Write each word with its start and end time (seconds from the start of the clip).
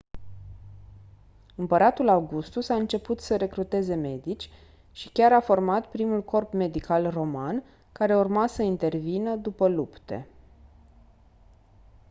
împăratul 1.55 2.09
augustus 2.09 2.69
a 2.69 2.75
început 2.75 3.19
să 3.19 3.35
recruteze 3.37 3.95
medici 3.95 4.49
și 4.91 5.09
chiar 5.11 5.33
a 5.33 5.39
format 5.41 5.87
primul 5.87 6.23
corp 6.23 6.53
medical 6.53 7.09
roman 7.09 7.63
care 7.91 8.15
urma 8.15 8.47
să 8.47 8.61
intervină 8.61 9.35
după 9.35 9.67
lupte 9.67 10.27